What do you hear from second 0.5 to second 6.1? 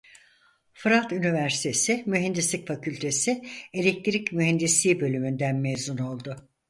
Fırat Üniversitesi Mühendislik Fakültesi Elektrik Mühendisliği Bölümü'nden mezun